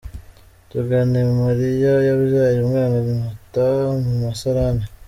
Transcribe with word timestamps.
Tuganemariya 0.69 1.93
yabyaye 2.07 2.57
umwana 2.61 2.95
amuta 3.03 3.65
mu 4.03 4.11
musarani 4.21 4.85